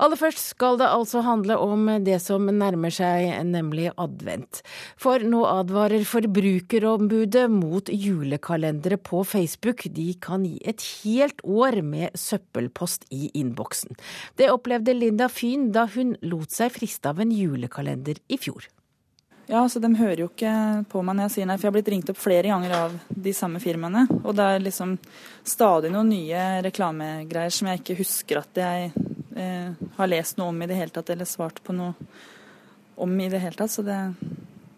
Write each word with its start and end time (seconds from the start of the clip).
Aller 0.00 0.16
først 0.16 0.54
skal 0.54 0.78
det 0.80 0.88
altså 0.88 1.20
handle 1.26 1.58
om 1.60 1.84
det 2.06 2.16
som 2.24 2.46
nærmer 2.48 2.92
seg, 2.94 3.26
nemlig 3.44 3.90
advent. 4.00 4.62
For 5.00 5.20
nå 5.20 5.42
advarer 5.44 6.06
Forbrukerombudet 6.08 7.44
mot 7.52 7.92
julekalendere 7.92 8.96
på 8.96 9.20
Facebook. 9.28 9.84
De 9.92 10.08
kan 10.22 10.46
gi 10.48 10.56
et 10.64 10.80
helt 11.02 11.44
år 11.44 11.82
med 11.84 12.16
søppelpost 12.16 13.04
i 13.12 13.28
innboksen. 13.36 13.92
Det 14.40 14.48
opplevde 14.48 14.96
Linda 14.96 15.28
Fyn 15.28 15.68
da 15.74 15.84
hun 15.92 16.16
lot 16.24 16.56
seg 16.56 16.72
friste 16.72 17.12
av 17.12 17.20
en 17.20 17.34
julekalender 17.36 18.22
i 18.32 18.40
fjor. 18.40 18.70
Ja, 19.50 19.64
så 19.68 19.80
De 19.82 19.88
hører 19.98 20.20
jo 20.22 20.30
ikke 20.30 20.50
på 20.88 21.00
meg 21.02 21.16
når 21.18 21.26
jeg 21.26 21.34
sier 21.34 21.46
nei, 21.50 21.56
for 21.58 21.66
jeg 21.66 21.72
har 21.72 21.76
blitt 21.76 21.88
ringt 21.90 22.10
opp 22.12 22.18
flere 22.22 22.52
ganger 22.52 22.74
av 22.76 22.92
de 23.10 23.32
samme 23.34 23.58
firmaene. 23.60 24.04
Og 24.22 24.32
det 24.38 24.46
er 24.46 24.62
liksom 24.62 24.94
stadig 25.42 25.90
noen 25.90 26.12
nye 26.12 26.44
reklamegreier 26.64 27.52
som 27.52 27.68
jeg 27.68 27.82
ikke 27.82 27.98
husker 27.98 28.44
at 28.44 28.60
jeg 28.62 28.92
eh, 29.36 29.72
har 29.96 30.10
lest 30.10 30.38
noe 30.38 30.52
om 30.52 30.62
i 30.62 30.68
det 30.70 30.78
hele 30.78 30.94
tatt, 30.94 31.10
eller 31.10 31.28
svart 31.28 31.62
på 31.64 31.74
noe 31.76 31.94
om 33.00 33.20
i 33.20 33.28
det 33.32 33.40
hele 33.42 33.56
tatt. 33.58 33.72
Så 33.72 33.84
det, 33.86 33.98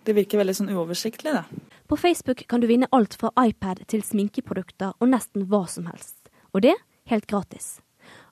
det 0.07 0.17
virker 0.17 0.43
veldig 0.43 0.57
sånn 0.61 0.73
uoversiktlig, 0.73 1.35
da. 1.35 1.45
På 1.91 1.99
Facebook 2.01 2.47
kan 2.49 2.63
du 2.63 2.69
vinne 2.71 2.89
alt 2.91 3.19
fra 3.21 3.33
iPad 3.37 3.83
til 3.93 4.05
sminkeprodukter 4.07 4.95
og 4.97 5.11
nesten 5.13 5.49
hva 5.51 5.67
som 5.69 5.91
helst. 5.91 6.31
Og 6.55 6.65
det 6.65 6.77
helt 7.11 7.27
gratis. 7.27 7.81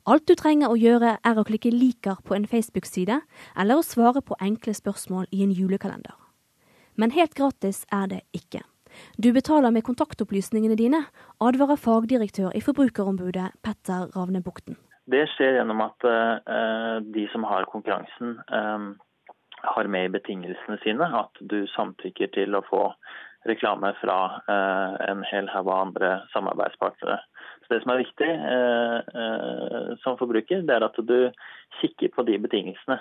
Alt 0.09 0.27
du 0.27 0.35
trenger 0.35 0.73
å 0.73 0.79
gjøre 0.81 1.19
er 1.23 1.39
å 1.39 1.45
klikke 1.45 1.71
'liker' 1.71 2.23
på 2.25 2.35
en 2.35 2.47
Facebook-side, 2.49 3.21
eller 3.57 3.77
å 3.77 3.85
svare 3.85 4.23
på 4.23 4.39
enkle 4.41 4.73
spørsmål 4.75 5.27
i 5.31 5.43
en 5.45 5.53
julekalender. 5.53 6.17
Men 6.97 7.11
helt 7.11 7.35
gratis 7.35 7.85
er 7.93 8.07
det 8.07 8.23
ikke. 8.33 8.63
Du 9.23 9.33
betaler 9.33 9.71
med 9.71 9.85
kontaktopplysningene 9.85 10.77
dine, 10.77 11.05
advarer 11.41 11.77
fagdirektør 11.77 12.51
i 12.57 12.61
Forbrukerombudet 12.61 13.53
Petter 13.63 14.11
Ravne 14.17 14.43
Bukten. 14.43 14.77
Det 15.09 15.25
skjer 15.33 15.57
gjennom 15.59 15.81
at 15.85 16.05
uh, 16.05 17.01
de 17.03 17.27
som 17.33 17.47
har 17.49 17.69
konkurransen, 17.71 18.39
um, 18.53 18.93
har 19.61 19.89
med 19.93 20.09
i 20.09 20.13
betingelsene 20.15 20.79
sine 20.85 21.09
at 21.19 21.41
du 21.41 21.65
samtykker 21.75 22.31
til 22.37 22.57
å 22.57 22.65
få 22.69 22.85
reklame 23.49 23.93
fra 24.01 24.19
uh, 24.45 24.97
en 25.09 25.25
hel 25.29 25.49
haug 25.53 25.69
av 25.69 25.87
andre 25.87 26.13
samarbeidspartnere. 26.35 27.19
Så 27.65 27.75
Det 27.75 27.83
som 27.83 27.93
er 27.93 28.03
viktig 28.03 28.31
som 30.03 30.17
forbruker, 30.19 30.65
det 30.67 30.75
er 30.75 30.85
at 30.85 30.97
du 31.07 31.31
kikker 31.81 32.11
på 32.17 32.25
de 32.27 32.35
betingelsene 32.43 32.97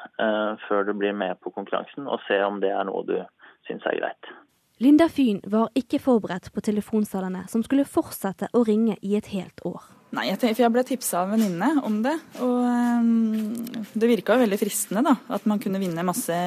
før 0.68 0.86
du 0.86 0.94
blir 0.94 1.16
med 1.18 1.40
på 1.42 1.50
konkurransen, 1.56 2.06
og 2.06 2.22
ser 2.28 2.46
om 2.46 2.62
det 2.62 2.70
er 2.70 2.86
noe 2.86 3.02
du 3.08 3.18
syns 3.66 3.88
er 3.90 3.98
greit. 3.98 4.30
Linda 4.80 5.10
Fyn 5.10 5.42
var 5.50 5.74
ikke 5.76 6.00
forberedt 6.00 6.54
på 6.54 6.62
telefonsalene 6.64 7.48
som 7.52 7.66
skulle 7.66 7.90
fortsette 7.90 8.48
å 8.54 8.62
ringe 8.68 8.96
i 9.02 9.18
et 9.18 9.34
helt 9.34 9.66
år. 9.68 9.99
Nei, 10.10 10.26
jeg, 10.32 10.40
for 10.42 10.64
jeg 10.64 10.74
ble 10.74 10.84
tipsa 10.88 11.20
av 11.22 11.30
en 11.30 11.38
venninne 11.38 11.84
om 11.86 12.00
det. 12.02 12.16
Og 12.42 12.64
um, 12.66 13.52
det 13.94 14.10
virka 14.10 14.36
jo 14.36 14.42
veldig 14.42 14.58
fristende, 14.58 15.04
da. 15.06 15.14
At 15.38 15.46
man 15.50 15.62
kunne 15.62 15.82
vinne 15.82 16.06
masse 16.06 16.38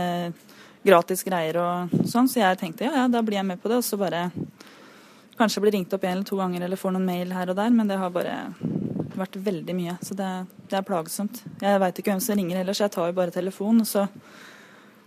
gratis 0.83 1.23
greier 1.23 1.61
og 1.63 1.93
sånn. 2.11 2.31
Så 2.31 2.41
jeg 2.43 2.59
tenkte 2.59 2.89
ja, 2.89 3.05
ja, 3.05 3.07
da 3.11 3.23
blir 3.23 3.39
jeg 3.39 3.47
med 3.47 3.63
på 3.63 3.71
det. 3.71 3.79
Og 3.79 3.87
så 3.87 3.99
bare 4.01 4.27
kanskje 5.39 5.63
blir 5.63 5.77
ringt 5.77 5.95
opp 5.95 6.03
en 6.05 6.17
eller 6.17 6.27
to 6.27 6.41
ganger 6.41 6.67
eller 6.67 6.81
får 6.81 6.97
noen 6.97 7.07
mail 7.07 7.37
her 7.37 7.55
og 7.55 7.61
der. 7.61 7.71
Men 7.71 7.91
det 7.91 8.01
har 8.03 8.11
bare 8.15 8.37
vært 9.15 9.39
veldig 9.47 9.79
mye. 9.79 9.97
Så 10.03 10.19
det, 10.19 10.31
det 10.67 10.81
er 10.81 10.89
plagsomt. 10.89 11.45
Jeg 11.63 11.85
veit 11.85 12.03
ikke 12.03 12.17
hvem 12.17 12.25
som 12.25 12.39
ringer 12.39 12.59
heller, 12.65 12.75
så 12.75 12.89
jeg 12.89 12.97
tar 12.99 13.13
jo 13.13 13.19
bare 13.23 13.35
telefonen. 13.35 13.87
Og 13.87 13.93
så 13.93 14.09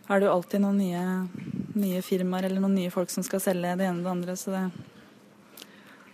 er 0.07 0.21
det 0.21 0.29
jo 0.29 0.35
alltid 0.37 0.63
noen 0.63 0.79
nye, 0.79 1.05
nye 1.75 2.03
firmaer 2.05 2.47
eller 2.47 2.63
noen 2.63 2.79
nye 2.79 2.93
folk 2.93 3.11
som 3.11 3.25
skal 3.25 3.43
selge 3.43 3.75
det 3.81 3.89
ene 3.89 3.99
og 3.99 4.07
det 4.07 4.15
andre. 4.15 4.39
Så 4.39 4.55
det 4.55 4.67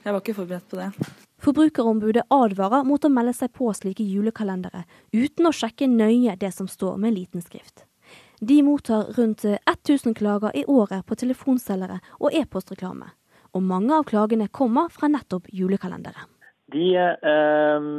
Jeg 0.01 0.13
var 0.13 0.21
ikke 0.23 0.37
forberedt 0.39 0.69
på 0.71 0.79
det. 0.79 0.89
Forbrukerombudet 1.41 2.25
advarer 2.33 2.85
mot 2.85 3.05
å 3.05 3.09
melde 3.13 3.33
seg 3.37 3.53
på 3.57 3.69
slike 3.73 4.05
julekalendere 4.05 4.83
uten 5.13 5.49
å 5.49 5.53
sjekke 5.53 5.89
nøye 5.89 6.35
det 6.41 6.51
som 6.53 6.69
står 6.69 6.99
med 7.01 7.15
liten 7.17 7.41
skrift. 7.41 7.85
De 8.41 8.61
mottar 8.65 9.11
rundt 9.17 9.45
1000 9.45 10.15
klager 10.17 10.53
i 10.57 10.65
året 10.65 11.05
på 11.05 11.17
telefonselgere 11.17 11.99
og 12.17 12.33
e-postreklame. 12.33 13.11
Og 13.53 13.61
mange 13.61 13.93
av 13.93 14.07
klagene 14.09 14.47
kommer 14.49 14.89
fra 14.89 15.09
nettopp 15.11 15.49
julekalendere. 15.53 16.25
De 16.71 16.87
eh, 16.97 17.89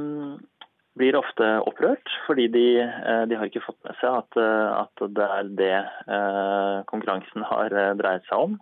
blir 0.98 1.18
ofte 1.18 1.50
opprørt, 1.68 2.10
fordi 2.26 2.48
de, 2.52 2.66
eh, 2.82 3.22
de, 3.28 3.36
har 3.38 3.46
ikke 3.46 3.64
fått 3.66 3.78
med 3.86 3.98
seg 4.00 4.18
at, 4.22 4.40
eh, 4.40 4.80
at 4.80 5.04
det 5.18 5.28
er 5.36 5.52
det 5.60 5.76
eh, 5.78 6.78
konkurransen 6.90 7.46
har 7.48 7.72
eh, 7.72 7.94
dreid 8.00 8.26
seg 8.28 8.48
om. 8.48 8.58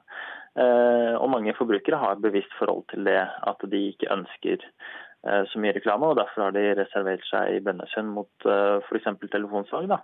Eh, 0.58 1.14
og 1.14 1.30
mange 1.30 1.54
forbrukere 1.54 1.98
har 1.98 2.18
bevisst 2.18 2.54
forhold 2.58 2.82
til 2.90 3.06
det 3.06 3.20
at 3.22 3.60
de 3.70 3.80
ikke 3.92 4.10
ønsker 4.10 4.58
eh, 4.58 5.42
så 5.46 5.62
mye 5.62 5.76
reklame, 5.76 6.10
og 6.10 6.18
derfor 6.18 6.48
har 6.48 6.56
de 6.56 6.64
reservert 6.80 7.22
seg 7.28 7.54
i 7.54 7.60
bønnesønn 7.62 8.10
mot 8.10 8.48
uh, 8.50 8.82
f.eks. 8.88 9.12
telefonsalg. 9.30 9.94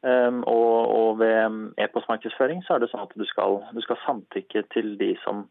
Um, 0.00 0.38
og, 0.48 0.76
og, 0.96 1.18
ved 1.20 1.56
e-postmarkedsføring 1.84 2.62
så 2.64 2.76
er 2.76 2.80
det 2.80 2.88
sånn 2.88 3.04
at 3.04 3.12
du 3.20 3.24
skal, 3.28 3.58
du 3.76 3.82
skal 3.84 3.98
samtykke 4.06 4.62
til 4.72 4.94
de 5.00 5.10
som 5.24 5.44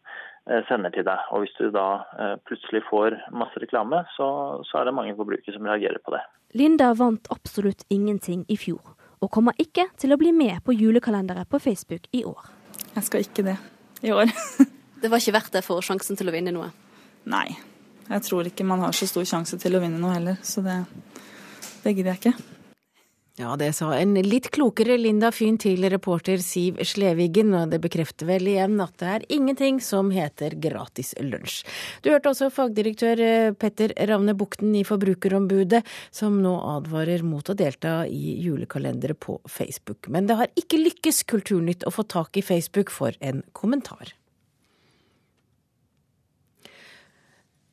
sender 0.66 0.90
til 0.90 1.06
deg. 1.06 1.28
Og 1.30 1.44
hvis 1.44 1.54
du 1.60 1.68
da 1.70 2.02
plutselig 2.50 2.82
får 2.88 3.20
masse 3.30 3.62
reklame, 3.62 4.02
så, 4.16 4.30
så, 4.66 4.80
er 4.80 4.90
det 4.90 4.96
mange 4.98 5.14
forbrukere 5.20 5.54
som 5.54 5.70
reagerer 5.70 6.02
på 6.02 6.16
det. 6.16 6.24
Linda 6.58 6.90
vant 6.98 7.30
absolutt 7.30 7.86
ingenting 7.94 8.48
i 8.50 8.58
fjor, 8.58 8.96
og 9.22 9.30
kommer 9.30 9.54
ikke 9.62 9.92
til 10.02 10.18
å 10.18 10.18
bli 10.18 10.34
med 10.34 10.64
på 10.66 10.74
julekalenderet 10.74 11.46
på 11.54 11.62
Facebook 11.62 12.10
i 12.10 12.26
år. 12.26 12.50
Jeg 12.96 13.06
skal 13.06 13.30
ikke 13.30 13.52
det 13.52 13.60
i 14.06 14.14
år. 14.16 14.32
det 15.02 15.12
var 15.12 15.22
ikke 15.22 15.36
verdt 15.38 15.58
det 15.58 15.66
for 15.66 15.86
sjansen 15.86 16.20
til 16.20 16.30
å 16.30 16.36
vinne 16.36 16.54
noe? 16.56 16.70
Nei. 17.30 17.48
Jeg 18.10 18.26
tror 18.26 18.48
ikke 18.50 18.66
man 18.66 18.82
har 18.82 18.96
så 18.96 19.08
stor 19.10 19.28
sjanse 19.28 19.60
til 19.62 19.78
å 19.78 19.84
vinne 19.84 20.00
noe 20.02 20.16
heller, 20.16 20.40
så 20.42 20.64
det, 20.66 20.80
det 21.84 21.94
gidder 21.94 22.16
jeg 22.16 22.22
ikke. 22.24 22.59
Ja, 23.40 23.54
det 23.56 23.70
sa 23.78 23.94
en 23.96 24.18
litt 24.20 24.50
klokere 24.52 24.98
Linda 25.00 25.30
Fyn 25.32 25.56
til 25.64 25.86
reporter 25.88 26.42
Siv 26.44 26.82
Sleviggen, 26.84 27.54
og 27.56 27.72
det 27.72 27.80
bekrefter 27.86 28.28
vel 28.28 28.50
igjen 28.52 28.76
at 28.84 28.98
det 29.00 29.14
er 29.14 29.26
ingenting 29.32 29.80
som 29.80 30.10
heter 30.12 30.58
gratis 30.60 31.14
lunsj. 31.24 31.62
Du 32.04 32.12
hørte 32.12 32.34
også 32.34 32.50
fagdirektør 32.52 33.24
eh, 33.24 33.54
Petter 33.56 33.96
Ravne 34.12 34.36
Bukten 34.36 34.76
i 34.76 34.84
Forbrukerombudet, 34.84 35.86
som 36.12 36.42
nå 36.44 36.52
advarer 36.76 37.24
mot 37.24 37.48
å 37.48 37.56
delta 37.56 38.02
i 38.12 38.36
julekalendere 38.44 39.16
på 39.16 39.40
Facebook. 39.48 40.12
Men 40.12 40.28
det 40.28 40.42
har 40.42 40.52
ikke 40.60 40.84
lykkes 40.84 41.24
Kulturnytt 41.32 41.88
å 41.88 41.96
få 41.96 42.04
tak 42.12 42.36
i 42.36 42.44
Facebook 42.44 42.92
for 42.92 43.16
en 43.24 43.46
kommentar. 43.56 44.19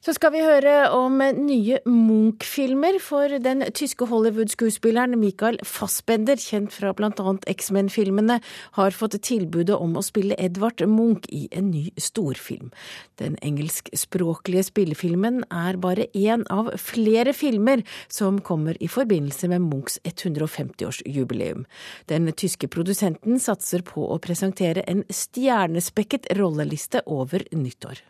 Så 0.06 0.12
skal 0.14 0.30
vi 0.36 0.38
høre 0.38 0.92
om 0.94 1.16
nye 1.18 1.80
Munch-filmer, 1.82 3.00
for 3.02 3.32
den 3.42 3.64
tyske 3.74 4.06
Hollywood-skuespilleren 4.06 5.18
Michael 5.18 5.58
Fassbender, 5.66 6.38
kjent 6.38 6.70
fra 6.70 6.92
bl.a. 6.94 7.32
X-Men-filmene, 7.50 8.36
har 8.78 8.94
fått 8.94 9.18
tilbudet 9.26 9.74
om 9.74 9.98
å 9.98 10.04
spille 10.06 10.38
Edvard 10.38 10.86
Munch 10.86 11.26
i 11.34 11.48
en 11.50 11.72
ny 11.74 11.88
storfilm. 11.98 12.70
Den 13.18 13.34
engelskspråklige 13.42 14.68
spillefilmen 14.70 15.42
er 15.50 15.82
bare 15.82 16.06
én 16.14 16.46
av 16.54 16.70
flere 16.78 17.34
filmer 17.34 17.82
som 18.06 18.38
kommer 18.38 18.78
i 18.78 18.86
forbindelse 18.86 19.50
med 19.50 19.66
Munchs 19.66 19.98
150-årsjubileum. 20.06 21.66
Den 22.06 22.30
tyske 22.30 22.70
produsenten 22.70 23.42
satser 23.42 23.82
på 23.82 24.06
å 24.06 24.22
presentere 24.22 24.86
en 24.86 25.02
stjernespekket 25.10 26.30
rolleliste 26.38 27.02
over 27.10 27.42
nyttår. 27.50 28.06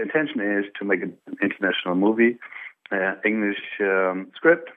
The 0.00 0.06
intention 0.08 0.40
is 0.58 0.64
to 0.78 0.84
make 0.84 1.02
an 1.02 1.14
international 1.42 1.94
movie, 1.94 2.38
uh, 2.92 3.12
English 3.24 3.62
um, 3.80 4.30
script, 4.34 4.68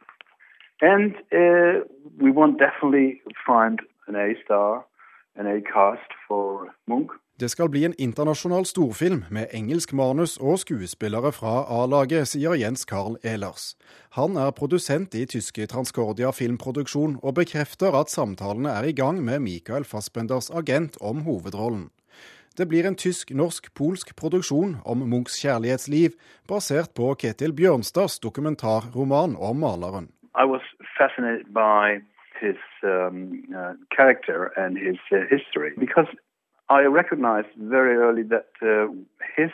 and 0.81 1.15
uh, 1.31 1.73
we 2.23 2.31
want 2.31 2.59
definitely 2.59 3.21
find 3.47 3.79
an 4.07 4.15
A 4.15 4.33
star, 4.43 4.85
an 5.35 5.47
A 5.47 5.61
cast 5.61 6.09
for 6.27 6.67
Munch. 6.87 7.11
Det 7.39 7.49
skal 7.51 7.69
bli 7.69 7.81
en 7.85 7.95
internasjonal 7.97 8.65
storfilm 8.65 9.23
med 9.31 9.47
engelsk 9.53 9.93
manus 9.93 10.37
og 10.37 10.59
skuespillere 10.59 11.31
fra 11.33 11.65
A-laget, 11.65 12.27
sier 12.29 12.53
Jens 12.53 12.85
Carl 12.85 13.17
Ehlers. 13.25 13.73
Han 14.13 14.37
er 14.37 14.53
produsent 14.53 15.15
i 15.17 15.25
tyske 15.25 15.65
Transcordia 15.65 16.29
filmproduksjon, 16.29 17.17
og 17.23 17.35
bekrefter 17.41 17.97
at 17.97 18.13
samtalene 18.13 18.69
er 18.69 18.85
i 18.85 18.93
gang 18.93 19.23
med 19.25 19.39
Michael 19.39 19.83
Fassbenders 19.83 20.51
agent 20.53 21.01
om 21.01 21.25
hovedrollen. 21.25 21.89
Det 22.57 22.67
blir 22.69 22.85
en 22.85 22.95
tysk-norsk-polsk 22.95 24.15
produksjon 24.15 24.75
om 24.85 24.99
Munchs 25.11 25.39
kjærlighetsliv, 25.41 26.13
basert 26.47 26.91
på 26.99 27.15
Ketil 27.21 27.53
Bjørnstads 27.57 28.19
dokumentarroman 28.21 29.33
om 29.49 29.57
maleren. 29.65 30.11
His 32.43 32.61
um, 32.83 33.45
uh, 33.55 33.73
character 33.95 34.51
and 34.57 34.77
his 34.77 34.99
uh, 35.11 35.19
history 35.31 35.71
because 35.79 36.09
I 36.69 36.81
recognized 36.99 37.53
very 37.55 37.95
early 37.95 38.23
that 38.35 38.51
uh, 38.61 38.91
his 39.37 39.53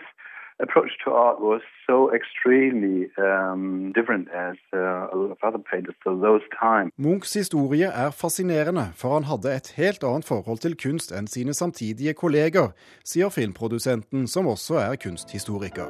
approach 0.59 0.91
to 1.03 1.09
art 1.11 1.39
was 1.39 1.61
so 1.88 1.97
extremely 2.19 3.09
um, 3.17 3.91
different 3.97 4.27
as 4.47 4.57
uh, 4.73 5.13
a 5.13 5.15
lot 5.15 5.31
of 5.31 5.38
other 5.47 5.61
painters 5.71 5.95
of 6.06 6.19
those 6.19 6.45
times. 6.61 6.91
Munchs 6.97 7.33
historie 7.33 7.85
er 7.85 8.11
fascinerende, 8.11 8.85
for 8.95 9.13
han 9.13 9.23
hadde 9.23 9.56
et 9.56 9.73
helt 9.77 10.03
annet 10.03 10.25
forhold 10.25 10.59
til 10.65 10.77
kunst 10.77 11.11
enn 11.15 11.27
sine 11.27 11.53
samtidige 11.53 12.13
kolleger, 12.13 12.71
sier 13.03 13.29
filmprodusenten, 13.29 14.27
som 14.27 14.47
også 14.47 14.81
er 14.83 14.95
kunsthistoriker. 15.03 15.89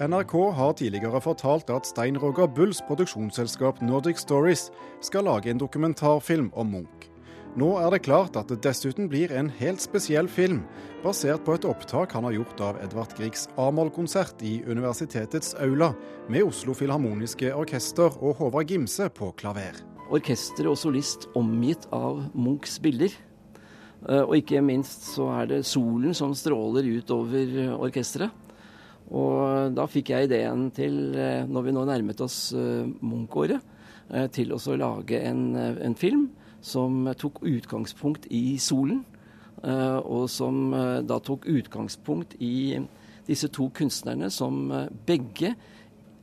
NRK 0.00 0.32
har 0.56 0.72
tidligere 0.72 1.20
fortalt 1.20 1.70
at 1.70 1.86
Stein 1.86 2.16
Roger 2.18 2.46
Bulls 2.46 2.80
produksjonsselskap 2.88 3.82
Nordic 3.82 4.18
Stories 4.18 4.70
skal 5.00 5.24
lage 5.24 5.50
en 5.50 5.60
dokumentarfilm 5.60 6.52
om 6.54 6.66
Munch. 6.66 7.09
Nå 7.58 7.72
er 7.82 7.88
det 7.90 8.04
klart 8.06 8.36
at 8.38 8.46
det 8.46 8.60
dessuten 8.62 9.08
blir 9.10 9.32
en 9.34 9.48
helt 9.58 9.82
spesiell 9.82 10.28
film, 10.30 10.60
basert 11.02 11.42
på 11.42 11.56
et 11.56 11.64
opptak 11.66 12.12
han 12.14 12.22
har 12.28 12.36
gjort 12.36 12.60
av 12.62 12.78
Edvard 12.78 13.10
Griegs 13.18 13.48
A-moll-konsert 13.58 14.44
i 14.46 14.60
universitetets 14.70 15.56
aula, 15.58 15.88
med 16.30 16.46
Oslo 16.46 16.76
Filharmoniske 16.78 17.50
Orkester 17.50 18.14
og 18.22 18.38
Håvard 18.38 18.70
Gimse 18.70 19.10
på 19.10 19.32
klaver. 19.40 19.82
Orkester 20.14 20.70
og 20.70 20.78
solist 20.78 21.26
omgitt 21.34 21.90
av 21.90 22.22
Munchs 22.38 22.78
bilder. 22.82 23.18
Eh, 24.06 24.22
og 24.22 24.36
ikke 24.38 24.62
minst 24.62 25.10
så 25.16 25.26
er 25.40 25.50
det 25.50 25.64
solen 25.66 26.14
som 26.14 26.36
stråler 26.38 26.86
ut 26.86 27.10
over 27.10 27.74
orkesteret. 27.80 28.30
Og 29.10 29.74
da 29.74 29.90
fikk 29.90 30.14
jeg 30.14 30.30
ideen 30.30 30.68
til, 30.70 31.16
eh, 31.18 31.42
når 31.50 31.66
vi 31.66 31.74
nå 31.74 31.82
nærmet 31.88 32.22
oss 32.22 32.52
eh, 32.54 32.86
Munch-året, 33.02 33.58
til 34.34 34.50
å 34.50 34.56
lage 34.74 35.20
en, 35.22 35.54
en 35.54 35.94
film 35.94 36.24
som 36.60 37.14
tok 37.18 37.42
utgangspunkt 37.46 38.26
i 38.30 38.58
solen, 38.58 39.04
eh, 39.64 39.98
og 39.98 40.28
som 40.30 40.74
eh, 40.74 40.98
da 41.06 41.20
tok 41.24 41.46
utgangspunkt 41.48 42.36
i 42.38 42.80
disse 43.26 43.48
to 43.52 43.70
kunstnerne 43.74 44.30
som 44.32 44.70
eh, 44.72 44.90
begge 45.06 45.54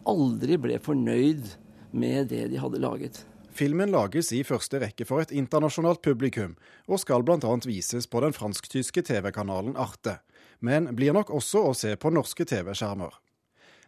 aldri 0.08 0.60
ble 0.62 0.78
fornøyd 0.84 1.58
med 1.98 2.30
det 2.32 2.48
de 2.52 2.62
hadde 2.62 2.82
laget. 2.84 3.24
Filmen 3.58 3.90
lages 3.90 4.30
i 4.38 4.44
første 4.46 4.78
rekke 4.84 5.06
for 5.10 5.24
et 5.24 5.34
internasjonalt 5.34 6.04
publikum, 6.06 6.54
og 6.86 7.02
skal 7.02 7.24
bl.a. 7.26 7.40
vises 7.66 8.06
på 8.06 8.22
den 8.22 8.36
fransk-tyske 8.36 9.02
TV-kanalen 9.08 9.74
Arte, 9.82 10.20
men 10.60 10.92
blir 10.98 11.16
nok 11.18 11.32
også 11.34 11.64
å 11.66 11.74
se 11.78 11.96
på 11.98 12.14
norske 12.14 12.46
TV-skjermer. 12.46 13.16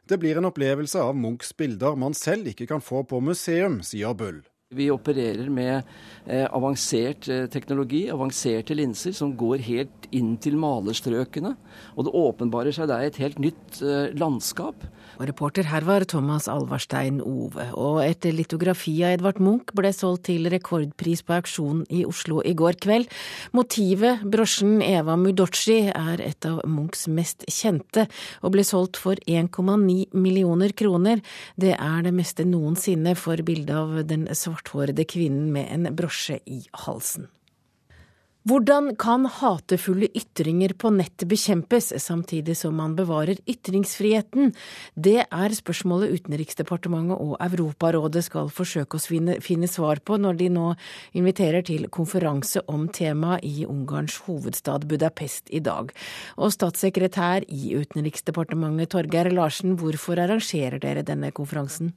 Det 0.10 0.18
blir 0.18 0.40
en 0.40 0.50
opplevelse 0.50 1.04
av 1.06 1.14
Munchs 1.14 1.54
bilder 1.54 2.00
man 2.02 2.18
selv 2.18 2.50
ikke 2.50 2.66
kan 2.72 2.82
få 2.82 3.04
på 3.06 3.22
museum, 3.22 3.84
sier 3.86 4.16
Bull. 4.18 4.42
Vi 4.70 4.86
opererer 4.94 5.48
med 5.50 5.80
eh, 6.30 6.44
avansert 6.46 7.26
eh, 7.26 7.48
teknologi, 7.50 8.04
avanserte 8.14 8.76
linser, 8.78 9.16
som 9.18 9.32
går 9.34 9.64
helt 9.66 10.06
inn 10.14 10.36
til 10.38 10.60
malerstrøkene. 10.62 11.56
Og 11.98 12.06
det 12.06 12.14
åpenbarer 12.14 12.76
seg 12.78 12.92
der 12.92 13.08
et 13.08 13.18
helt 13.18 13.40
nytt 13.42 13.80
eh, 13.82 14.12
landskap. 14.14 14.86
Og 15.18 15.26
reporter 15.26 15.66
her 15.72 15.88
var 15.88 16.06
Thomas 16.06 16.46
Alvarstein 16.48 17.18
Ove. 17.26 17.66
Og 17.82 17.98
et 18.04 18.28
litografi 18.30 18.94
av 19.08 19.16
Edvard 19.18 19.42
Munch 19.42 19.74
ble 19.74 19.90
solgt 19.90 20.28
til 20.30 20.46
rekordpris 20.54 21.26
på 21.26 21.40
auksjon 21.40 21.82
i 21.90 22.04
Oslo 22.06 22.44
i 22.46 22.54
går 22.54 22.78
kveld. 22.86 23.10
Motivet, 23.58 24.22
brosjen 24.22 24.84
Eva 24.86 25.18
Mudocci, 25.18 25.80
er 25.90 26.22
et 26.24 26.46
av 26.46 26.62
Munchs 26.70 27.08
mest 27.10 27.48
kjente, 27.50 28.06
og 28.46 28.54
ble 28.54 28.68
solgt 28.68 29.02
for 29.02 29.18
1,9 29.26 30.14
millioner 30.14 30.78
kroner. 30.78 31.26
Det 31.58 31.74
er 31.74 32.06
det 32.06 32.14
meste 32.16 32.46
noensinne 32.46 33.18
for 33.18 33.42
bildet 33.42 33.76
av 33.76 34.00
den 34.06 34.30
svarthårede 34.60 35.06
kvinnen 35.06 35.52
med 35.52 35.68
en 35.72 35.96
brosje 35.96 36.40
i 36.46 36.64
halsen. 36.86 37.28
Hvordan 38.48 38.96
kan 38.96 39.26
hatefulle 39.28 40.08
ytringer 40.16 40.72
på 40.74 40.90
nettet 40.96 41.28
bekjempes, 41.28 41.92
samtidig 42.02 42.56
som 42.58 42.74
man 42.74 42.96
bevarer 42.96 43.38
ytringsfriheten? 43.46 44.54
Det 44.96 45.26
er 45.28 45.54
spørsmålet 45.54 46.16
Utenriksdepartementet 46.16 47.20
og 47.20 47.36
Europarådet 47.44 48.24
skal 48.24 48.50
forsøke 48.50 48.96
å 48.96 49.04
finne, 49.04 49.38
finne 49.44 49.68
svar 49.68 50.00
på 50.00 50.18
når 50.18 50.40
de 50.40 50.50
nå 50.56 50.72
inviterer 51.14 51.62
til 51.68 51.90
konferanse 51.92 52.64
om 52.68 52.88
temaet 52.88 53.44
i 53.44 53.68
Ungarns 53.68 54.18
hovedstad 54.26 54.88
Budapest 54.88 55.52
i 55.52 55.60
dag. 55.60 55.92
Og 56.40 56.56
statssekretær 56.56 57.46
i 57.46 57.76
Utenriksdepartementet 57.76 58.96
Torgeir 58.96 59.30
Larsen, 59.36 59.76
hvorfor 59.78 60.18
arrangerer 60.18 60.80
dere 60.80 61.04
denne 61.06 61.36
konferansen? 61.36 61.92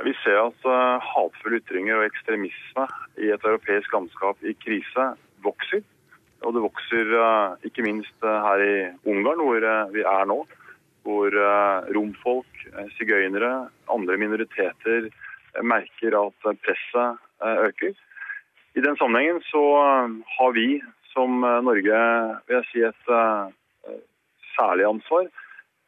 Vi 0.00 0.12
ser 0.22 0.38
at 0.40 0.64
uh, 0.64 1.02
hatefulle 1.04 1.60
ytringer 1.60 2.00
og 2.00 2.06
ekstremisme 2.06 2.86
i 3.20 3.28
et 3.34 3.44
europeisk 3.44 3.92
landskap 3.92 4.40
i 4.40 4.54
krise 4.56 5.10
vokser. 5.44 5.82
Og 6.42 6.56
det 6.56 6.64
vokser 6.64 7.12
uh, 7.12 7.58
ikke 7.66 7.84
minst 7.84 8.24
uh, 8.24 8.40
her 8.46 8.64
i 8.64 8.76
Ungarn, 9.04 9.42
hvor 9.44 9.66
vi 9.92 10.06
er 10.06 10.24
nå. 10.30 10.40
Hvor 11.02 11.34
romfolk, 11.90 12.58
sigøynere, 12.94 13.66
andre 13.90 14.16
minoriteter 14.22 15.08
merker 15.66 16.14
at 16.14 16.44
presset 16.62 17.18
øker. 17.42 17.96
I 18.78 18.84
den 18.84 18.94
sammenhengen 19.00 19.42
så 19.48 19.62
har 20.36 20.54
vi 20.54 20.78
som 21.10 21.42
Norge 21.42 21.98
vil 22.46 22.54
jeg 22.54 22.68
si, 22.68 22.84
et 22.86 23.10
særlig 24.54 24.86
ansvar. 24.92 25.26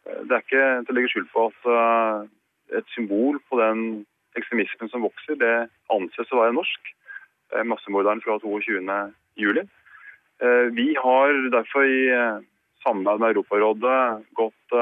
Det 0.02 0.34
er 0.34 0.42
ikke 0.42 0.66
til 0.82 0.90
å 0.90 0.98
legge 0.98 1.12
skjul 1.14 1.30
på 1.30 1.46
at 1.52 2.33
et 2.72 2.86
symbol 2.94 3.38
på 3.50 3.60
den 3.60 4.04
ekstremismen 4.38 4.90
som 4.90 5.04
vokser, 5.04 5.38
det 5.38 5.54
anses 5.92 6.32
å 6.32 6.40
være 6.42 6.56
norsk. 6.56 6.94
Eh, 7.54 7.64
massemorderen 7.64 8.22
fra 8.24 8.38
22.07. 8.42 9.62
Eh, 10.42 10.66
vi 10.74 10.94
har 10.98 11.50
derfor 11.54 11.86
i 11.86 12.08
eh, 12.10 12.40
samarbeid 12.84 13.20
med 13.22 13.34
Europarådet 13.34 14.00
gått 14.36 14.74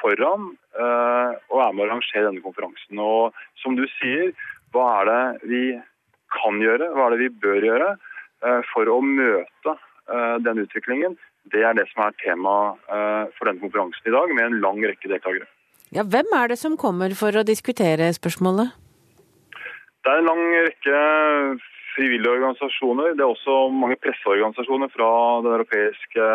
foran 0.00 0.54
og 0.74 1.58
er 1.60 1.74
med 1.76 1.84
å 1.84 1.86
arrangere 1.86 2.24
denne 2.26 2.42
konferansen. 2.42 2.98
Og 2.98 3.36
som 3.62 3.76
du 3.78 3.84
sier, 4.00 4.32
hva 4.74 4.86
er 5.02 5.10
det 5.10 5.50
vi 5.52 5.60
kan 6.34 6.58
gjøre, 6.58 6.88
hva 6.96 7.06
er 7.06 7.14
det 7.14 7.20
vi 7.20 7.42
bør 7.44 7.68
gjøre 7.68 7.92
for 8.72 8.90
å 8.90 8.96
møte 9.06 9.76
den 10.42 10.64
utviklingen? 10.64 11.14
Det 11.52 11.62
er 11.62 11.78
det 11.78 11.86
som 11.92 12.08
er 12.08 12.18
tema 12.24 12.56
for 13.36 13.46
denne 13.46 13.62
konferansen 13.62 14.10
i 14.10 14.16
dag, 14.16 14.34
med 14.34 14.48
en 14.48 14.58
lang 14.64 14.82
rekke 14.82 15.12
deltakere. 15.12 15.46
Ja, 15.94 16.02
Hvem 16.02 16.32
er 16.34 16.48
det 16.50 16.56
som 16.58 16.74
kommer 16.74 17.12
for 17.14 17.36
å 17.38 17.44
diskutere 17.46 18.08
spørsmålet? 18.16 18.72
Det 20.02 20.10
er 20.10 20.18
en 20.18 20.26
lang 20.26 20.42
rekke 20.66 21.02
frivillige 21.94 22.32
organisasjoner. 22.34 23.12
Det 23.14 23.22
er 23.22 23.30
også 23.30 23.68
mange 23.70 24.00
presseorganisasjoner 24.02 24.90
fra 24.90 25.10
Den 25.44 25.54
europeiske 25.54 26.26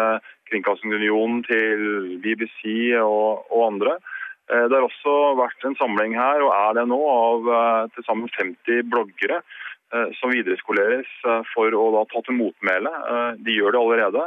kringkastingsunionen 0.48 1.44
til 1.50 1.84
BBC 2.24 2.96
og, 3.02 3.44
og, 3.52 3.66
andre. 3.66 3.98
Eh, 4.48 4.64
det 4.72 4.78
har 4.78 4.88
også 4.88 5.16
vært 5.42 5.68
en 5.68 5.76
samling 5.82 6.16
her, 6.16 6.40
og 6.46 6.56
er 6.56 6.80
det 6.80 6.88
nå, 6.94 7.02
av 7.12 7.52
eh, 7.60 7.84
til 7.98 8.08
sammen 8.08 8.32
50 8.40 8.88
bloggere 8.94 9.42
eh, 9.44 10.16
som 10.22 10.32
videreskoleres 10.32 11.12
for 11.52 11.76
å 11.76 11.90
da 11.98 12.06
ta 12.08 12.24
til 12.24 12.40
motmæle. 12.40 12.96
De 13.44 13.60
gjør 13.60 13.76
det 13.76 13.84
allerede 13.84 14.24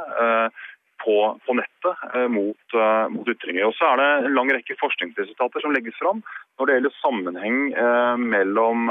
på, 1.04 1.16
på 1.46 1.56
nettet 1.58 2.06
eh, 2.14 2.28
mot, 2.30 2.74
eh, 2.74 3.08
mot, 3.12 3.28
ytringer. 3.28 3.66
Og 3.68 3.74
så 3.76 3.92
er 3.92 4.00
det 4.00 4.08
en 4.28 4.36
lang 4.36 4.52
rekke 4.54 4.78
forskningsresultater 4.80 5.64
som 5.64 5.74
legges 5.74 5.98
fram 6.00 6.22
når 6.58 6.68
det 6.68 6.78
gjelder 6.78 6.96
sammenheng 7.00 7.60
eh, 7.72 8.16
mellom, 8.22 8.90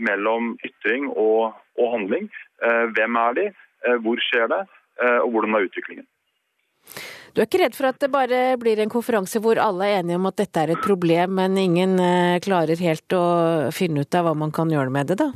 mellom, 0.00 0.54
ytring 0.66 1.10
og, 1.10 1.56
og 1.80 1.92
handling. 1.96 2.30
hvem 2.96 3.16
er 3.16 3.36
de, 3.36 3.44
hvor 4.04 4.20
skjer 4.20 4.48
det, 4.52 4.60
og 5.24 5.30
hvordan 5.32 5.56
er 5.56 5.66
utviklingen. 5.68 6.06
Du 7.32 7.40
er 7.40 7.46
ikke 7.46 7.60
redd 7.62 7.76
for 7.76 7.88
at 7.88 8.00
det 8.02 8.10
bare 8.12 8.40
blir 8.60 8.80
en 8.82 8.92
konferanse 8.92 9.40
hvor 9.40 9.60
alle 9.60 9.86
er 9.86 10.00
enige 10.00 10.18
om 10.20 10.28
at 10.28 10.40
dette 10.40 10.60
er 10.60 10.72
et 10.74 10.84
problem, 10.84 11.36
men 11.36 11.56
ingen 11.60 11.96
klarer 12.44 12.80
helt 12.80 13.16
å 13.16 13.24
finne 13.76 14.04
ut 14.04 14.18
av 14.18 14.28
hva 14.28 14.34
man 14.36 14.52
kan 14.52 14.72
gjøre 14.72 14.92
med 14.92 15.12
det, 15.12 15.20
da? 15.20 15.30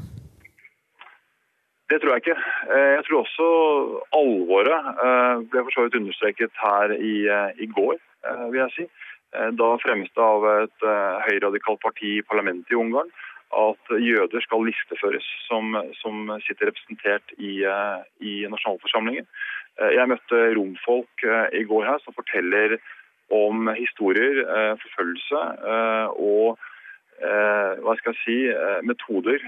Det 1.90 2.00
tror 2.00 2.14
jeg 2.14 2.22
ikke. 2.22 2.40
Eh, 2.74 2.92
jeg 2.96 3.04
tror 3.06 3.20
også 3.22 3.48
alvoret 4.16 4.86
eh, 5.06 5.42
ble 5.52 5.64
for 5.64 5.74
så 5.74 5.84
vidt 5.84 5.98
understreket 6.00 6.62
her 6.62 6.94
i, 6.96 7.16
eh, 7.28 7.50
i 7.60 7.68
går, 7.76 7.98
vil 8.52 8.62
jeg 8.62 8.74
si. 8.76 8.86
Da 9.58 9.68
fremmes 9.82 10.08
det 10.14 10.22
av 10.22 10.44
et 10.46 10.84
høyradikalt 11.26 11.80
parti 11.82 12.12
i 12.20 12.22
parlamentet 12.22 12.70
i 12.70 12.76
Ungarn 12.78 13.08
at 13.50 13.90
jøder 13.98 14.44
skal 14.44 14.62
listeføres 14.62 15.26
som, 15.48 15.74
som 15.98 16.30
sitter 16.46 16.70
representert 16.70 17.34
i, 17.34 17.56
i 18.22 18.34
nasjonalforsamlingen. 18.52 19.26
Jeg 19.98 20.06
møtte 20.12 20.40
romfolk 20.54 21.26
i 21.50 21.64
går 21.66 21.90
her 21.90 21.98
som 22.04 22.14
forteller 22.14 22.76
om 23.34 23.66
historier, 23.74 24.44
forfølgelse 24.84 25.42
og 26.14 26.62
hva 27.82 27.98
skal 27.98 28.14
jeg 28.14 28.22
si, 28.22 28.38
metoder 28.86 29.42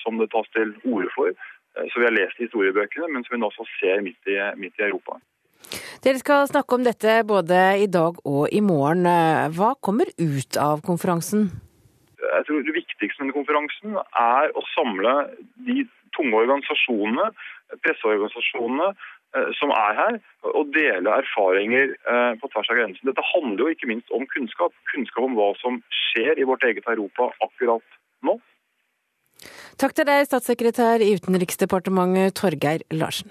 som 0.00 0.16
det 0.16 0.32
tas 0.32 0.48
til 0.56 0.72
orde 0.88 1.12
for 1.12 1.36
Eh, 1.76 1.86
så 1.90 2.00
vi 2.00 2.06
har 2.06 2.14
lest 2.14 2.40
i 2.40 2.46
historiebøkene, 2.46 3.08
men 3.12 3.24
som 3.24 3.36
vi 3.36 3.40
nå 3.42 3.50
også 3.50 3.66
ser 3.78 4.02
midt 4.06 4.30
i, 4.30 4.38
midt 4.60 4.80
i 4.80 4.86
Europa. 4.88 5.20
Dere 6.04 6.18
skal 6.18 6.48
snakke 6.48 6.76
om 6.76 6.86
dette 6.86 7.20
både 7.28 7.60
i 7.84 7.86
dag 7.86 8.18
og 8.24 8.42
i 8.52 8.62
morgen. 8.64 9.06
Eh, 9.06 9.46
hva 9.56 9.74
kommer 9.86 10.10
ut 10.18 10.60
av 10.60 10.82
konferansen? 10.86 11.50
Jeg 12.20 12.44
tror 12.46 12.62
Det 12.62 12.74
viktigste 12.74 13.24
med 13.24 13.34
konferansen 13.34 13.96
er 13.96 14.52
å 14.56 14.62
samle 14.74 15.14
de 15.66 15.86
tunge 16.16 16.36
organisasjonene, 16.36 17.30
presseorganisasjonene, 17.84 18.88
eh, 19.36 19.50
som 19.60 19.70
er 19.70 19.94
her, 20.00 20.20
og 20.42 20.72
dele 20.74 21.16
erfaringer 21.22 21.94
på 22.40 22.48
tvers 22.50 22.70
av 22.72 22.76
grensen. 22.80 23.06
Dette 23.06 23.30
handler 23.34 23.64
jo 23.64 23.74
ikke 23.74 23.90
minst 23.92 24.10
om 24.10 24.26
kunnskap. 24.26 24.72
Kunnskap 24.92 25.24
om 25.24 25.36
hva 25.38 25.52
som 25.60 25.82
skjer 25.94 26.40
i 26.40 26.48
vårt 26.48 26.64
eget 26.66 26.88
Europa 26.88 27.30
akkurat 27.46 27.84
nå. 28.26 28.40
Takk 29.80 29.94
til 29.96 30.08
deg, 30.08 30.26
statssekretær 30.28 31.04
i 31.04 31.14
Utenriksdepartementet 31.16 32.36
Torgeir 32.36 32.84
Larsen. 32.92 33.30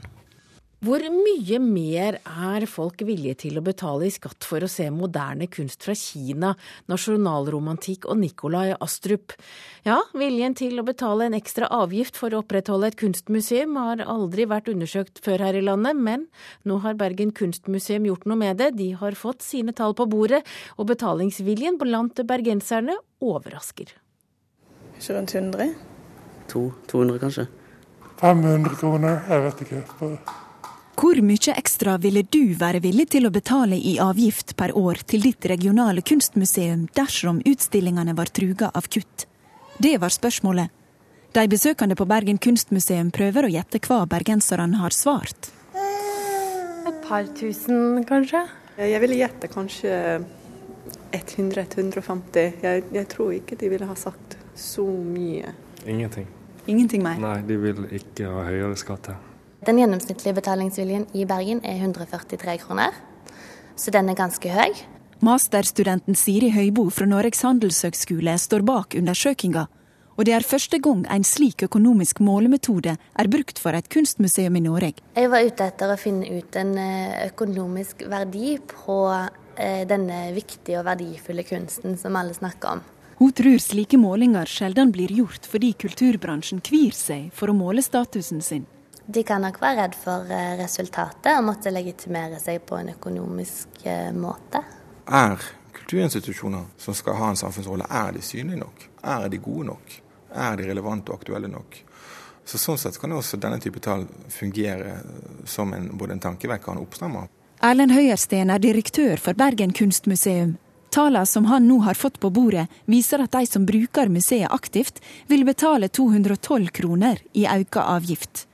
Hvor 0.80 1.04
mye 1.12 1.58
mer 1.60 2.16
er 2.24 2.64
folk 2.72 3.02
villige 3.04 3.42
til 3.42 3.58
å 3.60 3.64
betale 3.66 4.06
i 4.08 4.14
skatt 4.16 4.46
for 4.48 4.64
å 4.64 4.70
se 4.72 4.86
moderne 4.96 5.50
kunst 5.52 5.84
fra 5.84 5.92
Kina, 5.92 6.54
nasjonalromantikk 6.88 8.08
og 8.08 8.22
Nikolai 8.22 8.70
Astrup? 8.78 9.36
Ja, 9.84 9.98
viljen 10.16 10.56
til 10.56 10.80
å 10.80 10.86
betale 10.88 11.28
en 11.28 11.36
ekstra 11.36 11.68
avgift 11.82 12.16
for 12.16 12.32
å 12.32 12.40
opprettholde 12.46 12.94
et 12.94 13.00
kunstmuseum 13.02 13.76
har 13.76 14.06
aldri 14.08 14.48
vært 14.48 14.72
undersøkt 14.72 15.20
før 15.26 15.44
her 15.50 15.60
i 15.60 15.66
landet, 15.68 16.00
men 16.00 16.30
nå 16.64 16.80
har 16.88 16.96
Bergen 16.96 17.36
kunstmuseum 17.36 18.08
gjort 18.08 18.24
noe 18.32 18.40
med 18.40 18.64
det. 18.64 18.72
De 18.80 18.94
har 19.04 19.20
fått 19.20 19.44
sine 19.44 19.76
tall 19.76 19.98
på 20.00 20.08
bordet, 20.08 20.46
og 20.80 20.94
betalingsviljen 20.96 21.76
blant 21.84 22.24
bergenserne 22.24 22.96
overrasker. 23.20 23.92
Ikke 24.96 25.20
rundt 25.20 25.36
100? 25.36 25.89
To, 26.50 26.70
200 26.92 27.20
kanskje. 27.22 27.48
500 28.20 28.76
kroner, 28.80 29.20
jeg 29.30 29.44
vet 29.46 29.62
ikke. 29.66 29.82
Hvor 31.00 31.20
mye 31.24 31.54
ekstra 31.56 31.94
ville 32.04 32.26
du 32.28 32.56
være 32.60 32.82
villig 32.84 33.06
til 33.14 33.30
å 33.30 33.32
betale 33.32 33.78
i 33.80 33.94
avgift 34.04 34.58
per 34.60 34.74
år 34.76 35.00
til 35.08 35.24
ditt 35.24 35.46
regionale 35.48 36.04
kunstmuseum 36.04 36.90
dersom 36.98 37.40
utstillingene 37.48 38.16
var 38.18 38.32
truga 38.36 38.68
av 38.76 38.90
kutt? 38.92 39.24
Det 39.80 39.96
var 40.02 40.12
spørsmålet. 40.12 40.74
De 41.32 41.46
besøkende 41.48 41.96
på 41.96 42.08
Bergen 42.10 42.42
kunstmuseum 42.42 43.14
prøver 43.16 43.48
å 43.48 43.54
gjette 43.54 43.80
hva 43.86 44.02
bergenserne 44.12 44.82
har 44.82 44.92
svart. 44.92 45.54
Et 46.90 47.00
par 47.06 47.30
tusen, 47.38 48.04
kanskje? 48.10 48.42
Jeg 48.76 49.00
ville 49.06 49.22
gjette 49.22 49.48
kanskje 49.54 49.94
100-150. 51.16 52.60
Jeg, 52.66 52.84
jeg 52.92 53.08
tror 53.14 53.32
ikke 53.38 53.56
de 53.62 53.72
ville 53.72 53.88
ha 53.88 53.96
sagt 53.96 54.36
så 54.58 54.84
mye. 54.84 55.54
Ingenting. 55.86 56.28
Ingenting 56.68 57.04
mer? 57.06 57.20
Nei, 57.22 57.40
de 57.48 57.58
vil 57.62 57.86
ikke 57.96 58.28
ha 58.28 58.46
høyere 58.50 58.76
skatter. 58.80 59.18
Den 59.68 59.80
gjennomsnittlige 59.82 60.38
betalingsviljen 60.38 61.10
i 61.14 61.26
Bergen 61.28 61.60
er 61.68 61.82
143 61.82 62.58
kroner, 62.64 62.96
så 63.76 63.92
den 63.92 64.12
er 64.12 64.16
ganske 64.20 64.52
høy. 64.54 64.78
Masterstudenten 65.20 66.16
Siri 66.16 66.54
Høybo 66.56 66.86
fra 66.96 67.08
Norges 67.10 67.42
handelshøgskole 67.44 68.38
står 68.40 68.64
bak 68.68 68.96
undersøkinga. 68.96 69.66
Og 70.20 70.26
det 70.28 70.34
er 70.36 70.44
første 70.44 70.80
gang 70.84 71.06
en 71.12 71.24
slik 71.28 71.64
økonomisk 71.64 72.20
målemetode 72.24 72.98
er 73.00 73.30
brukt 73.32 73.60
for 73.60 73.76
et 73.76 73.88
kunstmuseum 73.92 74.56
i 74.60 74.62
Norge. 74.64 75.04
Jeg 75.16 75.32
var 75.32 75.44
ute 75.48 75.68
etter 75.72 75.92
å 75.92 76.00
finne 76.00 76.28
ut 76.40 76.56
en 76.60 76.74
eh, 76.80 77.28
økonomisk 77.30 78.04
verdi 78.12 78.58
på 78.68 78.98
eh, 79.16 79.84
denne 79.88 80.26
viktige 80.36 80.82
og 80.82 80.90
verdifulle 80.90 81.48
kunsten 81.48 81.96
som 82.00 82.20
alle 82.20 82.36
snakker 82.36 82.80
om. 82.80 82.84
Hun 83.20 83.32
tror 83.32 83.58
slike 83.58 83.98
målinger 83.98 84.46
sjelden 84.46 84.92
blir 84.92 85.12
gjort 85.12 85.46
fordi 85.52 85.74
kulturbransjen 85.74 86.62
kvir 86.64 86.94
seg 86.96 87.26
for 87.36 87.52
å 87.52 87.56
måle 87.58 87.82
statusen 87.84 88.40
sin. 88.40 88.64
De 89.12 89.26
kan 89.28 89.44
nok 89.44 89.58
være 89.60 89.76
redd 89.82 89.98
for 90.00 90.32
eh, 90.32 90.54
resultatet 90.56 91.34
og 91.34 91.44
måtte 91.50 91.74
legitimere 91.76 92.40
seg 92.40 92.62
på 92.64 92.78
en 92.80 92.94
økonomisk 92.94 93.82
eh, 93.84 94.14
måte. 94.16 94.62
Er 95.04 95.36
kulturinstitusjoner 95.76 96.70
som 96.80 96.96
skal 96.96 97.20
ha 97.20 97.34
en 97.34 97.42
samfunnsrolle, 97.42 97.90
er 97.92 98.16
de 98.16 98.24
synlige 98.24 98.62
nok? 98.62 98.88
Er 99.04 99.28
de 99.28 99.42
gode 99.50 99.68
nok? 99.74 100.00
Er 100.32 100.56
de 100.56 100.70
relevante 100.72 101.12
og 101.12 101.20
aktuelle 101.20 101.52
nok? 101.52 101.76
Så 102.48 102.56
Sånn 102.56 102.80
sett 102.80 103.02
kan 103.04 103.12
også 103.20 103.42
denne 103.44 103.60
type 103.60 103.84
tall 103.84 104.08
fungere 104.32 104.96
som 105.44 105.76
en, 105.76 105.92
både 106.00 106.16
en 106.16 106.24
tankevekker 106.30 106.72
og 106.72 106.78
en 106.78 106.88
oppstrammer. 106.88 107.28
Erlend 107.60 107.92
Høyersten 107.92 108.48
er 108.48 108.64
direktør 108.64 109.20
for 109.20 109.36
Bergen 109.36 109.76
kunstmuseum. 109.76 110.56
Tallene 110.90 111.26
som 111.26 111.46
han 111.46 111.68
nå 111.68 111.78
har 111.86 111.94
fått 111.94 112.20
på 112.20 112.32
bordet, 112.34 112.66
viser 112.86 113.22
at 113.22 113.32
de 113.32 113.46
som 113.46 113.66
bruker 113.66 114.10
museet 114.10 114.50
aktivt, 114.50 115.02
vil 115.28 115.46
betale 115.46 115.88
212 115.88 116.72
kroner 116.74 117.22
i 117.38 117.46
økt 117.46 117.78
avgift. 117.78 118.46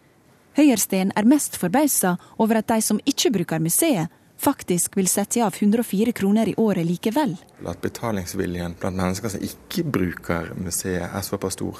Høyersten 0.56 1.12
er 1.16 1.28
mest 1.28 1.56
forbausa 1.60 2.18
over 2.40 2.60
at 2.60 2.68
de 2.72 2.82
som 2.84 3.00
ikke 3.08 3.32
bruker 3.36 3.64
museet, 3.64 4.12
faktisk 4.40 4.98
vil 5.00 5.08
sette 5.08 5.44
av 5.44 5.56
104 5.56 6.12
kroner 6.12 6.52
i 6.52 6.56
året 6.60 6.86
likevel. 6.88 7.38
At 7.64 7.82
betalingsviljen 7.84 8.76
blant 8.80 9.00
mennesker 9.00 9.32
som 9.32 9.44
ikke 9.44 9.86
bruker 9.88 10.52
museet 10.60 11.08
er 11.08 11.24
såpass 11.24 11.56
stor, 11.56 11.80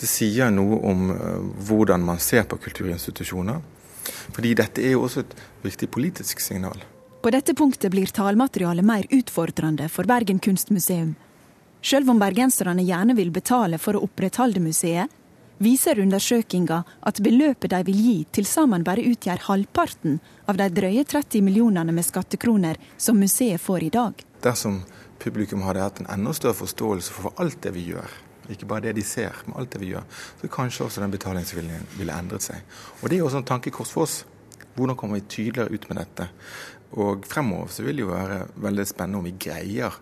det 0.00 0.08
sier 0.08 0.52
noe 0.52 0.80
om 0.84 1.12
eh, 1.14 1.38
hvordan 1.68 2.04
man 2.04 2.20
ser 2.20 2.44
på 2.48 2.60
kulturinstitusjoner. 2.60 3.60
Fordi 4.36 4.52
dette 4.56 4.84
er 4.84 4.98
jo 4.98 5.06
også 5.06 5.24
et 5.24 5.38
viktig 5.64 5.88
politisk 5.92 6.44
signal. 6.44 6.76
På 7.24 7.30
dette 7.30 7.54
punktet 7.54 7.90
blir 7.90 8.06
talmaterialet 8.06 8.84
mer 8.84 9.06
utfordrende 9.10 9.88
for 9.88 10.04
Bergen 10.04 10.38
kunstmuseum. 10.38 11.14
Selv 11.80 12.10
om 12.10 12.18
bergenserne 12.20 12.82
gjerne 12.84 13.14
vil 13.16 13.30
betale 13.32 13.78
for 13.80 13.96
å 13.96 14.02
opprettholde 14.04 14.60
museet, 14.60 15.08
viser 15.56 16.02
undersøkinga 16.04 16.82
at 17.00 17.20
beløpet 17.24 17.72
de 17.72 17.78
vil 17.86 18.02
gi 18.08 18.18
til 18.28 18.44
sammen 18.44 18.84
bare 18.84 19.06
utgjør 19.08 19.40
halvparten 19.46 20.18
av 20.44 20.60
de 20.60 20.66
drøye 20.76 21.06
30 21.14 21.46
millionene 21.46 21.94
med 21.96 22.04
skattekroner 22.04 22.82
som 23.06 23.16
museet 23.16 23.64
får 23.70 23.88
i 23.88 23.90
dag. 23.96 24.20
Dersom 24.44 24.82
publikum 25.24 25.64
hadde 25.64 25.86
hatt 25.86 26.04
en 26.04 26.12
enda 26.18 26.36
større 26.36 26.60
forståelse 26.60 27.16
for 27.22 27.32
alt 27.40 27.56
det 27.64 27.72
vi 27.78 27.86
gjør, 27.94 28.20
ikke 28.52 28.68
bare 28.68 28.90
det 28.90 28.98
de 29.00 29.08
ser, 29.14 29.32
men 29.46 29.56
alt 29.62 29.72
det 29.72 29.80
vi 29.80 29.94
gjør, 29.94 30.04
så 30.42 30.52
kanskje 30.60 30.90
også 30.90 31.06
den 31.06 31.16
betalingsviljen 31.16 31.88
ville 31.96 32.20
endret 32.20 32.50
seg. 32.50 32.60
Og 33.00 33.08
Det 33.08 33.16
er 33.16 33.24
også 33.24 33.40
en 33.40 33.52
tankekors 33.54 33.96
for 33.96 34.04
oss. 34.04 34.20
Hvordan 34.74 34.96
kommer 34.96 35.14
vi 35.14 35.20
tydeligere 35.30 35.70
ut 35.70 35.88
med 35.88 36.00
dette? 36.02 36.28
Og 36.92 37.26
fremover 37.26 37.72
så 37.72 37.82
vil 37.82 37.96
det 37.96 38.04
jo 38.04 38.12
være 38.12 38.44
veldig 38.62 38.86
spennende 38.86 39.18
om 39.18 39.26
vi 39.26 39.36
greier 39.46 39.96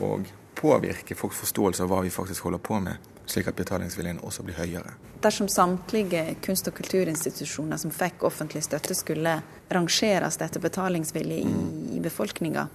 å 0.00 0.14
påvirke 0.56 1.16
folks 1.18 1.42
forståelse 1.42 1.84
av 1.84 1.90
hva 1.92 2.02
vi 2.04 2.12
faktisk 2.12 2.46
holder 2.46 2.62
på 2.62 2.78
med 2.80 3.10
slik 3.26 3.48
at 3.48 3.56
betalingsviljen 3.56 4.20
også 4.26 4.44
blir 4.46 4.58
høyere. 4.58 4.94
Dersom 5.22 5.48
samtlige 5.48 6.24
kunst- 6.42 6.68
og 6.68 6.74
kulturinstitusjoner 6.78 7.78
som 7.78 7.92
fikk 7.94 8.24
offentlig 8.26 8.64
støtte 8.66 8.96
skulle 8.98 9.36
rangeres 9.72 10.40
etter 10.42 10.62
betalingsvilje 10.62 11.42
i, 11.44 11.52
i 11.96 12.00
befolkninga, 12.02 12.66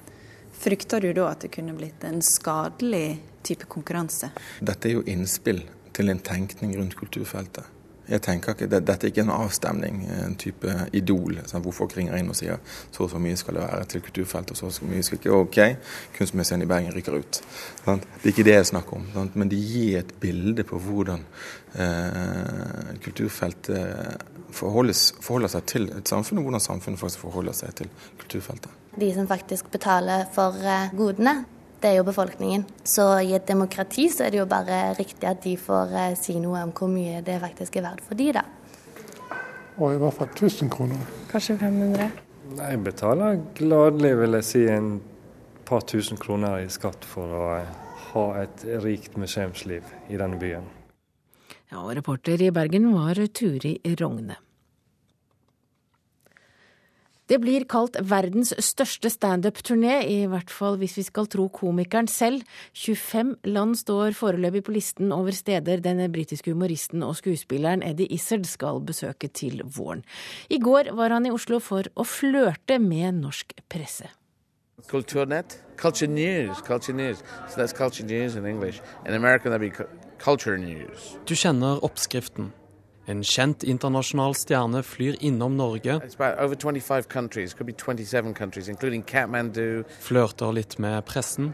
frykter 0.58 1.04
du 1.04 1.12
da 1.13 1.32
at 1.34 1.44
det 1.46 1.51
kunne 1.54 1.75
blitt 1.77 2.06
en 2.08 2.22
skadelig 2.24 3.20
type 3.48 3.68
konkurranse? 3.70 4.32
Dette 4.60 4.89
er 4.89 4.98
jo 4.98 5.06
innspill 5.08 5.66
til 5.98 6.13
en 6.13 6.22
tenkning 6.24 6.77
rundt 6.77 6.96
kulturfeltet. 6.98 7.76
Jeg 8.08 8.22
tenker 8.24 8.56
ikke, 8.56 8.70
det, 8.72 8.82
Dette 8.88 9.08
er 9.08 9.12
ikke 9.12 9.26
en 9.26 9.34
avstemning, 9.36 10.04
en 10.16 10.36
type 10.40 10.74
idol, 10.96 11.42
sånn, 11.50 11.64
hvor 11.66 11.76
folk 11.76 11.96
ringer 11.98 12.16
inn 12.20 12.32
og 12.32 12.38
sier 12.40 12.62
så 12.96 13.04
og 13.04 13.12
så 13.12 13.20
mye 13.22 13.40
skal 13.40 13.58
det 13.58 13.66
være 13.66 13.90
til 13.92 14.04
kulturfeltet, 14.06 14.54
og 14.56 14.60
så 14.60 14.70
og 14.70 14.76
så 14.78 14.88
mye 14.88 15.04
skal 15.04 15.20
ikke 15.20 15.36
OK, 15.36 15.60
kunstmuseene 16.18 16.64
i 16.64 16.70
Bergen 16.72 16.96
rykker 16.96 17.20
ut. 17.20 17.42
Sant? 17.84 18.08
Det 18.22 18.30
er 18.30 18.34
ikke 18.34 18.48
det 18.48 18.56
jeg 18.56 18.70
snakker 18.72 19.00
om, 19.00 19.10
sant? 19.16 19.36
men 19.36 19.52
det 19.52 19.60
gir 19.60 20.00
et 20.00 20.16
bilde 20.22 20.64
på 20.68 20.80
hvordan 20.88 21.28
eh, 21.76 22.96
kulturfeltet 23.04 24.26
forholder 24.56 25.52
seg 25.52 25.68
til 25.70 25.92
et 25.92 26.08
samfunn, 26.08 26.40
og 26.40 26.48
hvordan 26.48 26.64
samfunnet 26.64 27.02
faktisk 27.04 27.26
forholder 27.26 27.56
seg 27.58 27.76
til 27.82 27.92
kulturfeltet. 28.22 28.72
De 28.98 29.12
som 29.14 29.28
faktisk 29.30 29.70
betaler 29.74 30.26
for 30.34 30.56
eh, 30.64 30.90
godene, 30.98 31.42
det 31.81 31.89
er 31.91 32.00
jo 32.00 32.05
befolkningen. 32.07 32.65
Så 32.84 33.05
i 33.22 33.34
et 33.38 33.48
demokrati 33.48 34.07
så 34.10 34.27
er 34.27 34.34
det 34.34 34.41
jo 34.41 34.48
bare 34.50 34.93
riktig 34.98 35.29
at 35.29 35.43
de 35.43 35.55
får 35.62 35.93
eh, 35.93 36.15
si 36.19 36.38
noe 36.41 36.63
om 36.65 36.74
hvor 36.75 36.89
mye 36.91 37.22
det 37.25 37.39
faktisk 37.43 37.77
er 37.77 37.86
verdt 37.89 38.05
for 38.07 38.19
de, 38.19 38.31
da. 38.39 38.46
Og 39.77 39.93
i 39.93 40.00
hvert 40.01 40.17
fall 40.17 40.31
1000 40.31 40.72
kroner. 40.74 41.03
Kanskje 41.29 41.57
500? 41.62 42.10
Jeg 42.57 42.79
betaler 42.84 43.41
gladelig, 43.57 44.15
vil 44.22 44.39
jeg 44.39 44.48
si, 44.48 44.63
en 44.72 44.96
par 45.67 45.84
tusen 45.86 46.17
kroner 46.17 46.63
i 46.63 46.72
skatt 46.72 47.05
for 47.05 47.38
å 47.38 47.46
eh, 47.60 47.77
ha 48.07 48.25
et 48.41 48.65
rikt 48.86 49.19
museumsliv 49.19 49.86
i 50.10 50.17
denne 50.17 50.39
byen. 50.41 50.65
Ja, 51.67 51.84
og 51.84 51.91
reporter 51.98 52.41
i 52.41 52.51
Bergen 52.55 52.93
var 52.96 53.19
Turi 53.36 53.75
Rogne. 54.00 54.39
Det 57.27 57.41
blir 57.43 57.65
kalt 57.67 57.98
verdens 58.07 58.53
største 58.63 59.10
standup-turné, 59.12 60.00
i 60.07 60.19
hvert 60.31 60.51
fall 60.53 60.77
hvis 60.79 60.96
vi 60.96 61.03
skal 61.03 61.27
tro 61.27 61.50
komikeren 61.51 62.07
selv. 62.07 62.46
25 62.72 63.34
land 63.51 63.75
står 63.81 64.15
foreløpig 64.15 64.62
på 64.63 64.75
listen 64.77 65.12
over 65.12 65.36
steder 65.36 65.84
den 65.84 66.00
britiske 66.13 66.53
humoristen 66.53 67.03
og 67.03 67.17
skuespilleren 67.19 67.84
Eddie 67.84 68.07
Izzard 68.15 68.48
skal 68.48 68.79
besøke 68.79 69.27
til 69.27 69.60
våren. 69.65 70.05
I 70.50 70.62
går 70.63 70.93
var 70.96 71.12
han 71.12 71.27
i 71.27 71.34
Oslo 71.36 71.60
for 71.60 71.89
å 72.00 72.07
flørte 72.07 72.79
med 72.79 73.19
norsk 73.19 73.51
presse. 73.67 74.07
Kulturnett? 74.88 75.60
Culture 75.75 76.07
news. 76.07 76.62
Culture 76.62 76.96
news. 76.96 77.24
So 77.50 77.60
that's 77.60 77.74
culture 77.74 78.05
news 78.07 78.36
in 78.36 78.46
English. 78.46 78.79
In 79.05 79.13
American 79.13 79.51
that'd 79.51 79.60
be 79.60 79.72
culture 80.17 80.57
news. 80.57 81.17
Du 81.25 81.36
kjenner 81.36 81.84
oppskriften. 81.84 82.53
En 83.08 83.22
kjent 83.24 83.64
internasjonal 83.64 84.34
stjerne 84.36 84.82
flyr 84.84 85.16
innom 85.24 85.54
Norge. 85.56 85.94
Flørter 90.08 90.52
litt 90.58 90.76
med 90.84 90.98
pressen. 91.08 91.54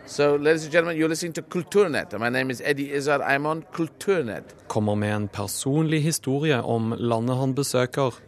Kommer 4.73 4.95
med 4.95 5.15
en 5.15 5.29
personlig 5.29 6.01
historie 6.01 6.61
om 6.63 6.95
landet 6.97 7.41
han 7.43 7.53
besøker. 7.53 8.19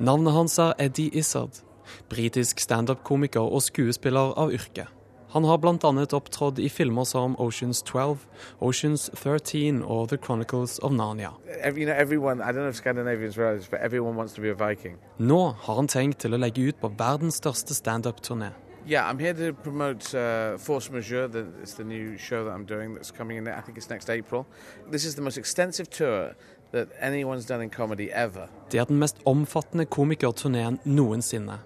Navnet 0.00 0.32
hans 0.40 0.58
er 0.58 0.74
Eddie 0.78 1.12
Izzard. 1.12 1.60
Britisk 2.08 2.60
standup-komiker 2.64 3.44
og 3.44 3.62
skuespiller 3.68 4.32
av 4.32 4.56
yrke. 4.56 4.88
Han 5.36 5.44
har 5.44 5.58
bl.a. 5.58 6.06
opptrådt 6.16 6.58
i 6.58 6.68
filmer 6.68 7.04
som 7.04 7.34
Oceans 7.38 7.82
12, 7.82 8.18
Oceans 8.58 9.10
13 9.14 9.82
og 9.82 10.08
The 10.08 10.16
Chronicles 10.16 10.78
of 10.78 10.92
Narnia. 10.92 11.34
Every, 11.60 11.82
you 11.82 11.86
know, 11.86 11.94
everyone, 11.94 12.40
I 12.40 12.52
don't 12.52 12.64
know 12.64 12.70
if 12.70 12.76
Scandinavians 12.76 13.36
realize 13.36 13.58
this, 13.58 13.68
but 13.68 13.80
everyone 13.82 14.16
wants 14.16 14.32
to 14.32 14.40
be 14.40 14.48
a 14.48 14.54
Viking. 14.54 14.96
Nå 15.18 15.56
har 15.60 15.74
han 15.76 15.88
tenkt 15.92 16.22
til 16.24 16.32
å 16.32 16.40
legge 16.40 16.64
ut 16.70 16.80
på 16.80 16.88
verdens 16.88 17.36
største 17.42 17.76
standup-turné. 17.76 18.48
Yeah, 18.88 19.04
I'm 19.10 19.20
here 19.20 19.34
to 19.34 19.52
promote 19.52 20.14
uh, 20.14 20.56
Force 20.56 20.88
Majeure. 20.88 21.28
The, 21.28 21.44
it's 21.60 21.76
the 21.76 21.84
new 21.84 22.16
show 22.16 22.42
that 22.44 22.56
I'm 22.56 22.64
doing 22.64 22.94
that's 22.94 23.12
coming 23.12 23.36
in. 23.36 23.46
I 23.46 23.60
think 23.60 23.76
it's 23.76 23.90
next 23.90 24.08
April. 24.08 24.46
This 24.90 25.04
is 25.04 25.16
the 25.16 25.22
most 25.22 25.36
extensive 25.36 25.90
tour 25.90 26.32
that 26.72 26.88
anyone's 26.98 27.44
done 27.44 27.60
in 27.60 27.68
comedy 27.68 28.08
ever. 28.10 28.48
Det 28.72 28.80
er 28.80 28.84
den 28.84 28.96
mest 28.96 29.20
omfattende 29.26 29.84
komikerturneen 29.84 30.80
noensinne. 30.84 31.60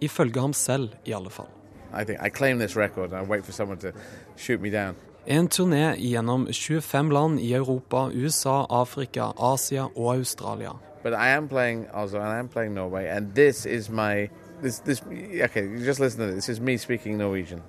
Ifølge 0.00 0.40
ham 0.40 0.52
selv, 0.52 0.94
i 1.04 1.12
alle 1.12 1.30
fall. 1.30 1.57
I 1.92 2.04
think 2.04 2.20
I 2.20 2.30
claim 2.30 2.58
this 2.58 2.76
record. 2.76 3.12
I 3.12 3.22
wait 3.22 3.44
for 3.44 3.52
someone 3.52 3.78
to 3.78 3.92
shoot 4.36 4.60
me 4.60 4.70
down. 4.70 4.94
En 5.26 5.48
turné 5.48 5.96
gjennom 5.96 6.46
25 6.52 7.12
land 7.12 7.40
i 7.40 7.52
Europa, 7.54 8.10
USA, 8.14 8.66
Afrika, 8.70 9.32
Asia 9.36 9.84
og 9.96 10.18
Australia. 10.18 10.72
But 11.02 11.12
I 11.12 11.28
am 11.28 11.48
playing 11.48 11.86
Oslo 11.92 12.20
and 12.20 12.28
I 12.28 12.38
am 12.38 12.48
playing 12.48 12.74
Norway, 12.74 13.08
and 13.08 13.34
this 13.34 13.66
is 13.66 13.90
my 13.90 14.30
this 14.62 14.80
this. 14.80 15.02
Okay, 15.44 15.68
just 15.84 16.00
listen 16.00 16.20
to 16.20 16.26
this. 16.26 16.34
This 16.34 16.48
is 16.48 16.60
me 16.60 16.76
speaking 16.76 17.18
Norwegian. 17.18 17.62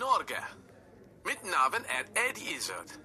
Norge. 0.00 0.40
Mitt 1.24 1.42
navn 1.44 1.84
er 1.88 2.04
Eddie 2.28 2.56
Izzard. 2.56 2.98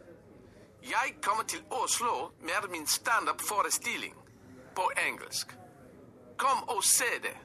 Jeg 0.83 1.15
kommer 1.21 1.43
til 1.43 1.59
Oslo 1.69 2.31
med 2.41 2.69
min 2.71 2.87
standup-forestilling 2.87 4.13
på 4.75 4.91
engelsk. 5.07 5.47
Kom 6.37 6.69
og 6.69 6.83
se 6.83 7.11
det, 7.21 7.37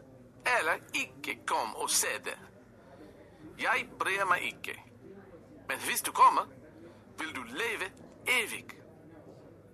eller 0.46 0.80
ikke 0.94 1.38
kom 1.46 1.74
og 1.76 1.90
se 1.90 2.12
det. 2.24 2.38
Jeg 3.62 3.86
bryr 3.98 4.24
meg 4.28 4.42
ikke. 4.42 4.74
Men 5.68 5.76
hvis 5.86 6.02
du 6.02 6.12
kommer, 6.12 6.48
vil 7.18 7.34
du 7.34 7.42
leve 7.42 7.90
evig. 8.26 8.64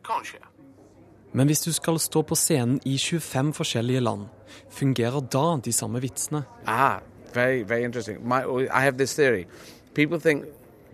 Kanskje. 0.05 0.39
Men 1.33 1.47
hvis 1.47 1.61
du 1.61 1.73
skal 1.73 1.99
stå 1.99 2.23
på 2.23 2.35
scenen 2.35 2.81
i 2.85 2.99
25 2.99 3.55
forskjellige 3.55 4.01
land, 4.01 4.27
fungerer 4.71 5.21
da 5.21 5.61
de 5.65 5.73
samme 5.73 6.01
vitsene? 6.01 6.43
Ah, 6.67 6.99
very 7.35 7.63
very 7.69 7.85
interesting. 7.85 8.29
My, 8.29 8.41
I 8.67 8.81
have 8.81 8.97
this 8.99 9.15
theory. 9.15 9.45
People 9.95 10.21
think 10.21 10.45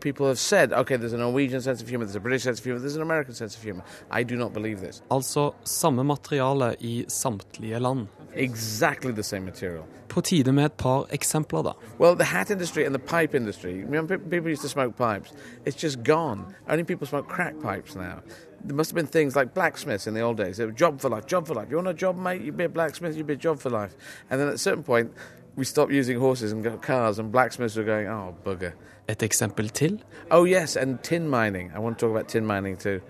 people 0.04 0.26
have 0.26 0.38
said, 0.38 0.72
okay, 0.72 0.96
there's 0.96 1.14
a 1.14 1.18
Norwegian 1.18 1.60
sense 1.60 1.82
of 1.82 1.88
humor, 1.88 2.04
there's 2.04 2.14
a 2.14 2.20
British 2.20 2.42
sense 2.42 2.58
of 2.60 2.64
humor, 2.64 2.78
there's 2.78 2.96
an 2.96 3.02
American 3.02 3.34
sense 3.34 3.56
of 3.56 3.62
humor. 3.62 3.82
I 4.10 4.22
do 4.22 4.36
not 4.36 4.52
believe 4.52 4.80
this. 4.80 5.02
Altså 5.10 5.52
samme 5.64 6.04
materiale 6.04 6.76
i 6.80 7.04
samtlige 7.08 7.78
land. 7.78 8.06
Exactly 8.34 9.12
the 9.12 9.22
same 9.22 9.44
material. 9.44 9.84
På 10.08 10.20
tide 10.20 10.52
med 10.52 10.64
et 10.64 10.72
par 10.72 11.06
eksempler, 11.12 11.62
da. 11.62 11.72
Well, 11.98 12.14
the 12.14 12.24
hat 12.24 12.50
industry 12.50 12.84
and 12.84 12.94
the 12.94 13.18
pipe 13.18 13.34
industry, 13.34 13.84
remember 13.84 14.18
people 14.18 14.50
used 14.50 14.62
to 14.62 14.68
smoke 14.68 14.96
pipes? 14.96 15.32
It's 15.64 15.80
just 15.82 16.04
gone. 16.04 16.38
Only 16.68 16.84
people 16.84 17.06
smoke 17.06 17.26
crack 17.28 17.54
pipes 17.62 17.96
now. 17.96 18.20
There 18.64 18.76
must 18.76 18.90
have 18.90 18.96
been 18.96 19.06
things 19.06 19.36
like 19.36 19.54
blacksmiths 19.54 20.06
in 20.06 20.14
the 20.14 20.20
old 20.20 20.36
days. 20.36 20.56
They 20.56 20.66
were 20.66 20.78
job 20.78 21.00
for 21.00 21.10
life, 21.10 21.26
job 21.26 21.46
for 21.46 21.54
life. 21.54 21.68
You 21.70 21.76
want 21.76 21.88
a 21.88 21.94
job, 21.94 22.16
mate? 22.16 22.42
You'd 22.42 22.56
be 22.56 22.64
a 22.64 22.68
blacksmith, 22.68 23.16
you'd 23.16 23.26
be 23.26 23.34
a 23.34 23.44
job 23.48 23.58
for 23.58 23.70
life. 23.70 23.94
And 24.30 24.40
then 24.40 24.48
at 24.48 24.54
a 24.54 24.58
certain 24.58 24.82
point, 24.82 25.12
we 25.56 25.64
stopped 25.64 25.92
using 25.92 26.18
horses 26.18 26.52
and 26.52 26.64
got 26.64 26.82
cars, 26.82 27.18
and 27.18 27.30
blacksmiths 27.32 27.76
were 27.76 27.84
going, 27.84 28.06
oh, 28.08 28.34
bugger. 28.44 28.72
Et 29.08 29.22
eksempel 29.22 29.68
til? 29.68 30.02
Oh, 30.30 30.46
yes, 30.48 30.76
and 30.76 30.98
tin 31.02 31.28
mining. 31.28 31.72
I 31.76 31.78
want 31.78 31.98
to 31.98 32.06
talk 32.06 32.16
about 32.16 32.28
tin 32.28 32.46
mining 32.46 32.78
too. 32.78 33.00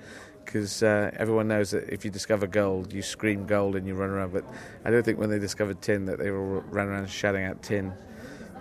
Because 0.44 0.82
uh, 0.82 1.10
everyone 1.18 1.48
knows 1.48 1.70
that 1.70 1.84
if 1.88 2.04
you 2.04 2.10
discover 2.10 2.46
gold, 2.46 2.92
you 2.92 3.02
scream 3.02 3.46
gold 3.46 3.76
and 3.76 3.86
you 3.86 3.94
run 3.94 4.10
around. 4.10 4.32
But 4.32 4.44
I 4.84 4.90
don't 4.90 5.04
think 5.04 5.18
when 5.18 5.30
they 5.30 5.38
discovered 5.38 5.80
tin 5.80 6.06
that 6.06 6.18
they 6.18 6.30
all 6.30 6.62
ran 6.72 6.88
around 6.88 7.08
shouting 7.08 7.44
out 7.44 7.62
tin. 7.62 7.92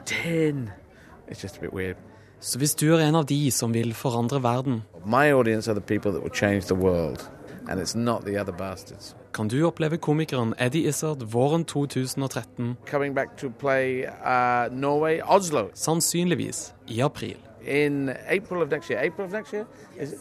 Tin! 0.06 0.72
It's 1.28 1.42
just 1.42 1.58
a 1.58 1.60
bit 1.60 1.74
weird. 1.74 1.96
Så 2.40 2.58
hvis 2.58 2.76
du 2.76 2.94
er 2.94 3.00
en 3.00 3.16
av 3.16 3.26
de 3.26 3.52
som 3.52 3.74
vil 3.74 3.94
forandre 3.94 4.44
verden, 4.44 4.84
My 5.06 5.32
audience 5.32 5.72
are 5.72 5.80
the 5.80 5.88
people 5.88 6.12
that 6.12 6.22
will 6.22 6.34
change 6.34 6.66
the 6.66 6.76
world, 6.76 7.30
and 7.70 7.82
it's 7.82 7.96
not 7.96 8.26
the 8.26 8.42
other 8.42 8.54
bastards. 8.54 9.16
Kan 9.34 9.48
du 9.48 9.64
oppleve 9.66 9.98
komikeren 9.98 10.54
Eddie 10.58 10.88
Izzard 10.88 11.24
våren 11.24 11.66
2013, 11.66 12.78
Coming 12.92 13.16
back 13.16 13.38
to 13.38 13.50
play 13.50 14.04
uh, 14.06 14.70
Norway, 14.72 15.20
Oslo, 15.22 15.70
sannsynligvis 15.74 16.74
i 16.88 17.02
april. 17.02 17.36
in 17.66 18.10
April 18.30 18.62
of 18.62 18.70
next 18.70 18.90
year. 18.90 19.00
April 19.02 19.26
of 19.26 19.32
next 19.32 19.54
year? 19.54 19.66
Is 20.00 20.12
it? 20.14 20.20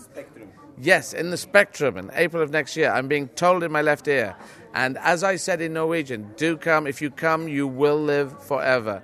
Yes, 0.79 1.13
in 1.13 1.31
the 1.31 1.37
Spectrum 1.37 1.97
in 1.99 2.11
April 2.15 2.43
of 2.43 2.51
next 2.51 2.77
year. 2.77 2.91
I'm 2.91 3.09
being 3.09 3.29
told 3.29 3.63
in 3.63 3.73
my 3.73 3.83
left 3.83 4.09
ear. 4.09 4.35
And 4.75 4.97
as 4.99 5.23
I 5.23 5.37
said 5.37 5.61
in 5.61 5.73
Norwegian, 5.75 6.27
do 6.37 6.57
come. 6.57 6.87
If 6.89 7.03
you 7.03 7.11
come, 7.11 7.49
you 7.49 7.67
will 7.69 8.01
live 8.07 8.33
forever. 8.49 9.03